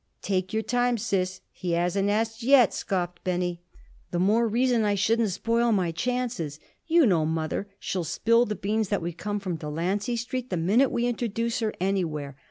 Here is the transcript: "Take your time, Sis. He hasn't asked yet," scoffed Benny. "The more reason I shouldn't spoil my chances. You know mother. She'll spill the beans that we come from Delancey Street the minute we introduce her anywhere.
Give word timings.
"Take 0.23 0.51
your 0.51 0.63
time, 0.63 0.97
Sis. 0.97 1.41
He 1.51 1.73
hasn't 1.73 2.09
asked 2.09 2.41
yet," 2.41 2.73
scoffed 2.73 3.23
Benny. 3.23 3.61
"The 4.09 4.17
more 4.17 4.47
reason 4.47 4.83
I 4.83 4.95
shouldn't 4.95 5.29
spoil 5.29 5.71
my 5.71 5.91
chances. 5.91 6.59
You 6.87 7.05
know 7.05 7.23
mother. 7.23 7.67
She'll 7.77 8.03
spill 8.03 8.47
the 8.47 8.55
beans 8.55 8.89
that 8.89 9.03
we 9.03 9.13
come 9.13 9.39
from 9.39 9.57
Delancey 9.57 10.15
Street 10.15 10.49
the 10.49 10.57
minute 10.57 10.89
we 10.89 11.05
introduce 11.05 11.59
her 11.59 11.71
anywhere. 11.79 12.35